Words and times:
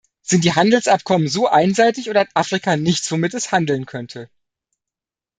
Sind 0.23 0.45
die 0.45 0.53
Handelsabkommen 0.55 1.27
so 1.27 1.47
einseitig 1.47 2.09
oder 2.09 2.21
hat 2.21 2.29
Afrika 2.33 2.75
nichts, 2.75 3.11
womit 3.11 3.35
es 3.35 3.51
handeln 3.51 3.85
könnte? 3.85 4.31